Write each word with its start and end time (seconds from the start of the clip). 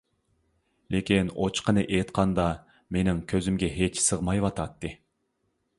لېكىن 0.95 1.29
ئوچۇقىنى 1.43 1.83
ئېيتقاندا 1.89 2.47
مېنىڭ 2.97 3.21
كۆزۈمگە 3.33 3.71
ھېچ 3.79 4.05
سىغمايۋاتاتتى. 4.07 4.97